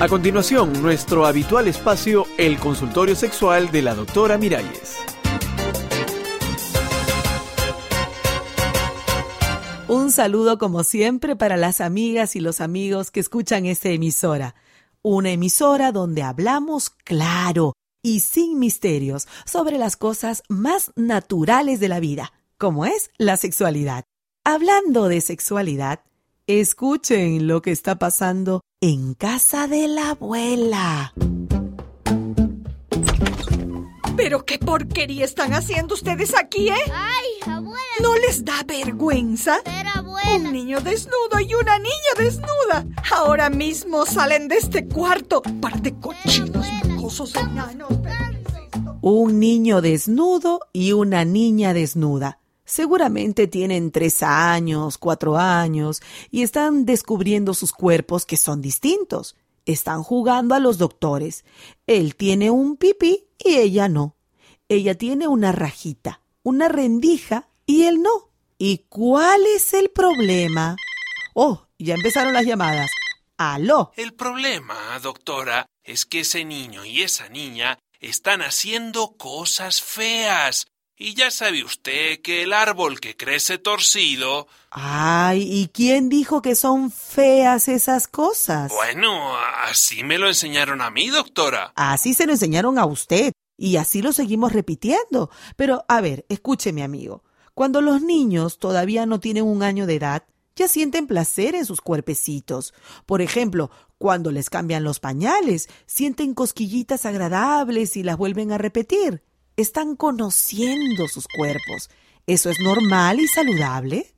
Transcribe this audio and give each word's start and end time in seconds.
A 0.00 0.06
continuación, 0.06 0.80
nuestro 0.80 1.26
habitual 1.26 1.66
espacio, 1.66 2.24
el 2.36 2.60
consultorio 2.60 3.16
sexual 3.16 3.72
de 3.72 3.82
la 3.82 3.96
doctora 3.96 4.38
Miralles. 4.38 4.94
Un 9.88 10.12
saludo 10.12 10.56
como 10.56 10.84
siempre 10.84 11.34
para 11.34 11.56
las 11.56 11.80
amigas 11.80 12.36
y 12.36 12.40
los 12.40 12.60
amigos 12.60 13.10
que 13.10 13.18
escuchan 13.18 13.66
esta 13.66 13.88
emisora. 13.88 14.54
Una 15.02 15.32
emisora 15.32 15.90
donde 15.90 16.22
hablamos 16.22 16.90
claro 16.90 17.72
y 18.00 18.20
sin 18.20 18.60
misterios 18.60 19.26
sobre 19.46 19.78
las 19.78 19.96
cosas 19.96 20.44
más 20.48 20.92
naturales 20.94 21.80
de 21.80 21.88
la 21.88 21.98
vida, 21.98 22.32
como 22.56 22.86
es 22.86 23.10
la 23.18 23.36
sexualidad. 23.36 24.04
Hablando 24.44 25.08
de 25.08 25.20
sexualidad, 25.20 26.04
escuchen 26.46 27.48
lo 27.48 27.62
que 27.62 27.72
está 27.72 27.98
pasando 27.98 28.60
en 28.80 29.14
casa 29.14 29.66
de 29.66 29.88
la 29.88 30.10
abuela. 30.10 31.12
Pero 34.16 34.44
qué 34.44 34.58
porquería 34.58 35.24
están 35.24 35.52
haciendo 35.52 35.94
ustedes 35.94 36.32
aquí, 36.38 36.68
¿eh? 36.68 36.74
Ay, 36.92 37.52
abuela. 37.52 37.78
¿No 38.00 38.14
les 38.16 38.44
da 38.44 38.62
vergüenza? 38.64 39.58
Pero 39.64 39.88
abuela. 39.94 40.48
Un 40.48 40.52
niño 40.52 40.80
desnudo 40.80 41.40
y 41.40 41.54
una 41.54 41.78
niña 41.78 42.14
desnuda. 42.16 42.86
Ahora 43.10 43.50
mismo 43.50 44.06
salen 44.06 44.46
de 44.46 44.56
este 44.56 44.86
cuarto. 44.86 45.42
Par 45.60 45.82
de 45.82 45.98
cochinos, 45.98 46.66
mocosos 46.84 47.34
enanos. 47.34 47.88
Un 49.00 49.40
niño 49.40 49.80
desnudo 49.80 50.60
y 50.72 50.92
una 50.92 51.24
niña 51.24 51.74
desnuda. 51.74 52.38
Seguramente 52.68 53.46
tienen 53.46 53.90
tres 53.90 54.22
años, 54.22 54.98
cuatro 54.98 55.38
años, 55.38 56.02
y 56.30 56.42
están 56.42 56.84
descubriendo 56.84 57.54
sus 57.54 57.72
cuerpos 57.72 58.26
que 58.26 58.36
son 58.36 58.60
distintos. 58.60 59.36
Están 59.64 60.02
jugando 60.02 60.54
a 60.54 60.58
los 60.58 60.76
doctores. 60.76 61.46
Él 61.86 62.14
tiene 62.14 62.50
un 62.50 62.76
pipí 62.76 63.24
y 63.42 63.54
ella 63.56 63.88
no. 63.88 64.16
Ella 64.68 64.94
tiene 64.96 65.28
una 65.28 65.50
rajita, 65.50 66.20
una 66.42 66.68
rendija 66.68 67.48
y 67.64 67.84
él 67.84 68.02
no. 68.02 68.32
¿Y 68.58 68.84
cuál 68.90 69.46
es 69.46 69.72
el 69.72 69.88
problema? 69.88 70.76
Oh, 71.34 71.68
ya 71.78 71.94
empezaron 71.94 72.34
las 72.34 72.44
llamadas. 72.44 72.90
Aló. 73.38 73.92
El 73.96 74.12
problema, 74.12 74.76
doctora, 75.00 75.64
es 75.84 76.04
que 76.04 76.20
ese 76.20 76.44
niño 76.44 76.84
y 76.84 77.00
esa 77.00 77.30
niña 77.30 77.78
están 77.98 78.42
haciendo 78.42 79.16
cosas 79.16 79.80
feas. 79.80 80.66
Y 81.00 81.14
ya 81.14 81.30
sabe 81.30 81.62
usted 81.62 82.20
que 82.22 82.42
el 82.42 82.52
árbol 82.52 82.98
que 82.98 83.16
crece 83.16 83.56
torcido. 83.58 84.48
Ay, 84.70 85.42
¿y 85.42 85.68
quién 85.68 86.08
dijo 86.08 86.42
que 86.42 86.56
son 86.56 86.90
feas 86.90 87.68
esas 87.68 88.08
cosas? 88.08 88.72
Bueno, 88.72 89.36
así 89.68 90.02
me 90.02 90.18
lo 90.18 90.26
enseñaron 90.26 90.80
a 90.80 90.90
mí, 90.90 91.06
doctora. 91.08 91.72
Así 91.76 92.14
se 92.14 92.26
lo 92.26 92.32
enseñaron 92.32 92.80
a 92.80 92.84
usted. 92.84 93.32
Y 93.56 93.76
así 93.76 94.02
lo 94.02 94.12
seguimos 94.12 94.52
repitiendo. 94.52 95.30
Pero, 95.54 95.84
a 95.86 96.00
ver, 96.00 96.26
escúcheme, 96.28 96.82
amigo. 96.82 97.22
Cuando 97.54 97.80
los 97.80 98.02
niños 98.02 98.58
todavía 98.58 99.06
no 99.06 99.20
tienen 99.20 99.44
un 99.44 99.62
año 99.62 99.86
de 99.86 99.94
edad, 99.94 100.24
ya 100.56 100.66
sienten 100.66 101.06
placer 101.06 101.54
en 101.54 101.64
sus 101.64 101.80
cuerpecitos. 101.80 102.74
Por 103.06 103.22
ejemplo, 103.22 103.70
cuando 103.98 104.32
les 104.32 104.50
cambian 104.50 104.82
los 104.82 104.98
pañales, 104.98 105.68
sienten 105.86 106.34
cosquillitas 106.34 107.06
agradables 107.06 107.96
y 107.96 108.02
las 108.02 108.16
vuelven 108.16 108.50
a 108.50 108.58
repetir. 108.58 109.22
Están 109.58 109.96
conociendo 109.96 111.08
sus 111.08 111.26
cuerpos. 111.26 111.90
¿Eso 112.28 112.48
es 112.48 112.60
normal 112.60 113.18
y 113.18 113.26
saludable? 113.26 114.14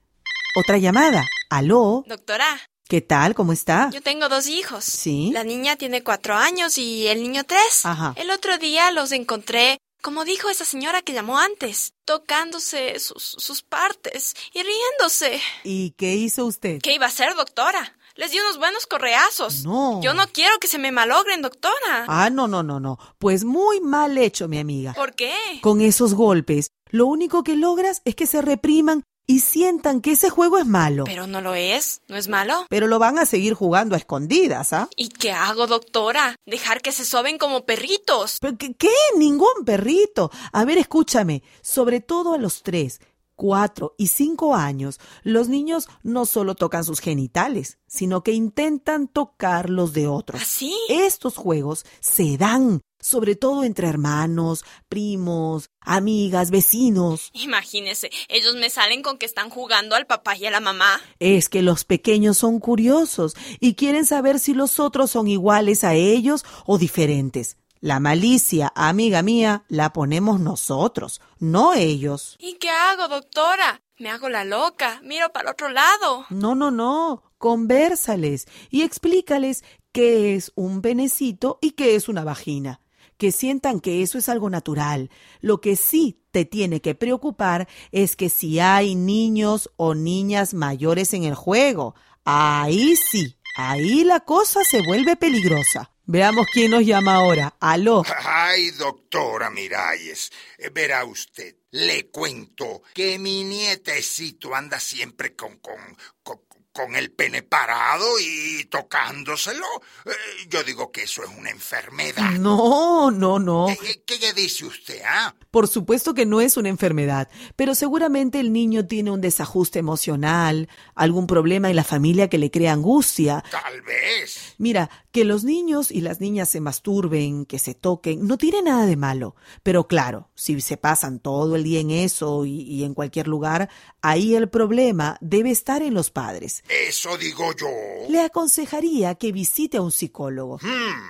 Otra 0.55 0.77
llamada. 0.77 1.27
¿Aló? 1.49 2.05
Doctora, 2.07 2.61
¿Qué 2.87 3.01
tal? 3.01 3.35
¿Cómo 3.35 3.55
está? 3.55 3.89
yo 3.91 4.03
tengo 4.03 4.29
dos 4.29 4.49
hijos. 4.49 4.85
Sí. 4.85 5.31
La 5.33 5.43
niña 5.43 5.77
tiene 5.77 6.03
cuatro 6.05 6.35
años 6.35 6.77
y 6.77 7.07
el 7.07 7.23
niño 7.23 7.45
tres. 7.45 7.87
Ajá. 7.87 8.13
El 8.19 8.31
otro 8.31 8.59
día 8.59 8.91
los 8.91 9.13
encontré, 9.13 9.79
como 10.03 10.27
dijo 10.27 10.51
esa 10.51 10.67
señora 10.67 11.01
que 11.01 11.15
llamó 11.15 11.39
antes, 11.39 11.95
tocándose 12.05 12.99
sus, 12.99 13.23
sus 13.23 13.63
partes 13.63 14.35
y 14.53 14.63
riéndose. 14.63 15.41
¿Y 15.65 15.93
qué 15.93 16.17
hizo 16.17 16.45
usted? 16.45 16.83
¿Qué 16.83 16.93
iba 16.93 17.07
a 17.07 17.09
hacer, 17.09 17.35
doctora? 17.35 17.97
Les 18.21 18.31
di 18.33 18.39
unos 18.39 18.59
buenos 18.59 18.85
correazos. 18.87 19.65
No. 19.65 20.03
Yo 20.03 20.13
no 20.13 20.27
quiero 20.31 20.59
que 20.59 20.69
se 20.69 20.79
me 20.79 20.93
malogren, 20.93 21.41
doctora. 21.41 22.05
Ah, 22.07 22.29
no, 22.29 22.49
no, 22.49 22.63
no, 22.63 22.79
no. 22.79 22.99
Pues 23.19 23.45
muy 23.45 23.81
mal 23.81 24.19
hecho, 24.19 24.47
mi 24.47 24.59
amiga. 24.59 24.93
¿Por 24.93 25.15
qué? 25.15 25.33
Con 25.63 25.81
esos 25.81 26.13
golpes, 26.13 26.71
lo 26.91 27.07
único 27.07 27.43
que 27.43 27.57
logras 27.57 28.03
es 28.05 28.15
que 28.15 28.27
se 28.27 28.43
repriman 28.43 29.05
y 29.27 29.41
sientan 29.41 30.03
que 30.03 30.13
ese 30.13 30.29
juego 30.29 30.59
es 30.59 30.67
malo. 30.67 31.05
Pero 31.05 31.27
no 31.27 31.41
lo 31.41 31.55
es, 31.55 32.03
¿no 32.09 32.17
es 32.17 32.29
malo? 32.29 32.67
Pero 32.69 32.89
lo 32.89 32.99
van 32.99 33.19
a 33.19 33.25
seguir 33.25 33.55
jugando 33.55 33.95
a 33.95 33.99
escondidas, 33.99 34.75
¿ah? 34.75 34.91
¿Y 34.97 35.09
qué 35.09 35.33
hago, 35.33 35.67
doctora? 35.67 36.37
¿Dejar 36.45 36.83
que 36.83 36.93
se 36.93 37.07
soben 37.07 37.39
como 37.39 37.65
perritos? 37.65 38.37
¿Pero 38.41 38.59
qué, 38.59 38.75
qué? 38.75 38.93
Ningún 39.17 39.65
perrito. 39.65 40.31
A 40.53 40.67
ver, 40.67 40.77
escúchame. 40.77 41.43
Sobre 41.63 42.01
todo 42.01 42.35
a 42.35 42.39
los 42.39 42.63
tres, 42.63 43.01
cuatro 43.41 43.95
y 43.97 44.09
cinco 44.09 44.55
años, 44.55 45.01
los 45.23 45.49
niños 45.49 45.89
no 46.03 46.27
solo 46.27 46.55
tocan 46.55 46.85
sus 46.85 47.01
genitales, 47.01 47.79
sino 47.87 48.23
que 48.23 48.33
intentan 48.33 49.09
tocar 49.09 49.71
los 49.71 49.95
de 49.95 50.09
otros. 50.09 50.43
¿Así? 50.43 50.77
Estos 50.91 51.39
juegos 51.39 51.87
se 52.01 52.37
dan, 52.37 52.83
sobre 53.01 53.37
todo 53.37 53.65
entre 53.65 53.89
hermanos, 53.89 54.67
primos, 54.91 55.71
amigas, 55.81 56.51
vecinos. 56.51 57.31
Imagínese, 57.33 58.11
ellos 58.29 58.57
me 58.57 58.69
salen 58.69 59.01
con 59.01 59.17
que 59.17 59.25
están 59.25 59.49
jugando 59.49 59.97
al 59.97 60.07
papá 60.07 60.37
y 60.37 60.45
a 60.45 60.51
la 60.51 60.61
mamá. 60.61 61.01
Es 61.19 61.49
que 61.49 61.63
los 61.63 61.87
pequeños 61.87 62.37
son 62.37 62.61
curiosos 62.61 63.35
y 63.59 63.73
quieren 63.73 64.05
saber 64.05 64.39
si 64.39 64.53
los 64.53 64.79
otros 64.79 65.13
son 65.13 65.29
iguales 65.29 65.83
a 65.83 65.95
ellos 65.95 66.45
o 66.67 66.77
diferentes. 66.77 67.57
La 67.83 67.99
malicia, 67.99 68.71
amiga 68.75 69.23
mía, 69.23 69.65
la 69.69 69.95
ponemos 69.95 70.39
nosotros, 70.39 71.23
no 71.39 71.73
ellos. 71.73 72.37
¿Y 72.39 72.57
qué 72.59 72.69
hago, 72.69 73.09
doctora? 73.09 73.81
Me 73.99 74.11
hago 74.11 74.29
la 74.29 74.45
loca, 74.45 75.01
miro 75.03 75.33
para 75.33 75.49
el 75.49 75.53
otro 75.53 75.71
lado. 75.71 76.27
No, 76.29 76.55
no, 76.55 76.71
no. 76.71 77.23
Conversales 77.39 78.47
y 78.69 78.83
explícales 78.83 79.65
qué 79.93 80.35
es 80.35 80.53
un 80.57 80.83
penecito 80.83 81.59
y 81.63 81.71
qué 81.71 81.95
es 81.95 82.11
una 82.11 82.23
vagina. 82.23 82.83
Que 83.17 83.33
sientan 83.33 83.81
que 83.81 84.03
eso 84.03 84.19
es 84.19 84.29
algo 84.29 84.51
natural. 84.51 85.11
Lo 85.41 85.63
que 85.63 85.77
sí 85.77 86.23
te 86.33 86.45
tiene 86.45 86.83
que 86.83 86.95
preocupar 86.95 87.67
es 87.93 88.15
que 88.15 88.29
si 88.29 88.61
hay 88.61 88.95
niños 88.95 89.71
o 89.77 89.95
niñas 89.95 90.53
mayores 90.53 91.15
en 91.15 91.25
el 91.25 91.35
juego. 91.35 91.95
Ahí 92.27 92.95
sí, 92.97 93.39
ahí 93.57 94.05
la 94.05 94.21
cosa 94.21 94.65
se 94.65 94.83
vuelve 94.83 95.17
peligrosa. 95.17 95.90
Veamos 96.13 96.49
quién 96.53 96.73
nos 96.73 96.85
llama 96.85 97.15
ahora. 97.15 97.55
Aló. 97.61 98.03
Ay, 98.25 98.73
doctora 98.73 99.49
Miralles, 99.49 100.33
verá 100.73 101.05
usted, 101.05 101.55
le 101.73 102.09
cuento 102.09 102.83
que 102.95 103.19
mi 103.19 103.45
nietecito 103.45 104.55
anda 104.55 104.81
siempre 104.81 105.35
con, 105.35 105.57
con, 105.59 105.77
con, 106.23 106.41
con 106.73 106.95
el 106.97 107.11
pene 107.13 107.43
parado 107.43 108.07
y 108.21 108.65
tocándoselo. 108.65 109.65
Eh, 110.07 110.11
yo 110.49 110.63
digo 110.63 110.91
que 110.93 111.03
eso 111.03 111.23
es 111.25 111.31
una 111.37 111.51
enfermedad. 111.51 112.31
No, 112.33 113.11
no, 113.11 113.39
no. 113.39 113.67
¿Qué, 113.81 114.03
qué- 114.07 114.19
qué 114.19 114.33
dice 114.33 114.65
usted, 114.67 115.01
ah? 115.05 115.35
Por 115.51 115.67
supuesto 115.67 116.15
que 116.15 116.27
no 116.27 116.41
es 116.41 116.57
una 116.57 116.69
enfermedad, 116.69 117.29
pero 117.57 117.75
seguramente 117.75 118.39
el 118.39 118.53
niño 118.53 118.87
tiene 118.87 119.11
un 119.11 119.21
desajuste 119.21 119.81
emocional, 119.81 120.69
algún 120.95 121.27
problema 121.27 121.69
en 121.71 121.75
la 121.77 121.83
familia 121.83 122.29
que 122.29 122.39
le 122.39 122.53
crea 122.53 122.73
angustia. 122.73 123.43
Tal 123.51 123.83
vez. 123.83 124.55
Mira, 124.59 124.91
que 125.11 125.25
los 125.25 125.43
niños 125.43 125.91
y 125.91 126.03
las 126.03 126.21
niñas 126.21 126.49
se 126.51 126.61
masturben, 126.61 127.47
que 127.47 127.59
se 127.59 127.75
toquen, 127.75 128.27
no 128.29 128.39
tiene 128.39 128.63
nada 128.63 128.87
de 128.87 128.95
malo. 128.97 129.35
Pero 129.65 129.89
claro, 129.89 130.31
si 130.37 130.61
se 130.61 130.77
pasan 130.77 131.19
todo 131.19 131.57
el 131.57 131.60
día 131.63 131.81
en 131.81 131.91
eso 131.91 132.45
y, 132.45 132.63
y 132.63 132.85
en 132.85 132.95
cualquier 132.95 133.29
lugar, 133.29 133.69
ahí 134.03 134.35
el 134.35 134.49
problema 134.49 135.17
debe 135.21 135.51
estar 135.51 135.83
en 135.83 135.95
los 135.95 136.11
padres. 136.11 136.63
Eso 136.89 137.17
digo 137.17 137.53
yo. 137.59 137.69
Le 138.09 138.21
aconsejaría 138.21 139.15
que 139.15 139.33
visite 139.33 139.77
a 139.77 139.83
un 139.83 139.93
psicólogo. 139.93 140.59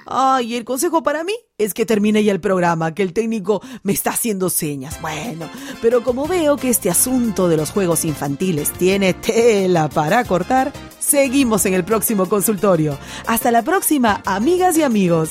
Ay, 0.06 0.54
el 0.54 0.64
consejo 0.64 1.02
para 1.02 1.24
mí 1.24 1.34
es 1.58 1.74
que 1.74 1.86
termine 1.86 2.24
ya 2.24 2.32
el 2.32 2.40
programa, 2.40 2.94
que 2.94 3.02
el 3.02 3.12
técnico 3.12 3.62
me 3.82 3.92
está 3.92 4.10
haciendo 4.10 4.50
señas. 4.50 5.00
Bueno, 5.00 5.48
pero 5.82 6.02
como 6.02 6.26
veo 6.26 6.56
que 6.56 6.70
este 6.70 6.90
asunto 6.90 7.48
de 7.48 7.56
los 7.56 7.70
juegos 7.70 8.04
infantiles 8.04 8.72
tiene 8.72 9.14
tela 9.14 9.88
para 9.88 10.24
cortar, 10.24 10.72
seguimos 10.98 11.66
en 11.66 11.74
el 11.74 11.84
próximo 11.84 12.28
consultorio. 12.28 12.98
Hasta 13.26 13.50
la 13.50 13.62
próxima, 13.62 14.22
amigas 14.24 14.76
y 14.76 14.82
amigos. 14.82 15.30